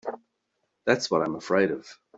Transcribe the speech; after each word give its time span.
That's 0.85 1.11
what 1.11 1.21
I'm 1.21 1.35
afraid 1.35 1.69
of. 1.69 1.87